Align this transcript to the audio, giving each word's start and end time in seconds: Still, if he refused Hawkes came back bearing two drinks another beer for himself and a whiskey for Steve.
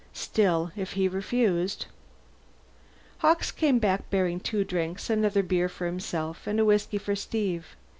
Still, 0.15 0.71
if 0.75 0.93
he 0.93 1.07
refused 1.07 1.85
Hawkes 3.19 3.51
came 3.51 3.77
back 3.77 4.09
bearing 4.09 4.39
two 4.39 4.63
drinks 4.63 5.11
another 5.11 5.43
beer 5.43 5.69
for 5.69 5.85
himself 5.85 6.47
and 6.47 6.59
a 6.59 6.65
whiskey 6.65 6.97
for 6.97 7.15
Steve. 7.15 7.75